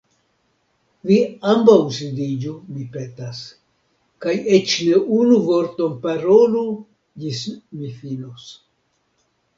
Vi 1.09 1.15
ambaŭ 1.49 1.75
sidiĝu, 1.97 2.53
mi 2.77 2.87
petas. 2.95 3.43
Kaj 4.25 4.33
eĉ 4.59 4.73
ne 4.89 5.05
unu 5.19 5.37
vorton 5.51 5.95
parolu, 6.07 6.65
ĝis 7.25 7.43
mi 7.61 7.95
finos." 8.01 8.49